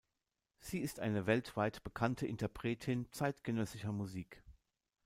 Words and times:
Sie 0.57 0.79
ist 0.79 0.99
eine 0.99 1.27
weltweit 1.27 1.83
bekannte 1.83 2.25
Interpretin 2.25 3.07
zeitgenössischer 3.11 3.91
Musik. 3.91 4.41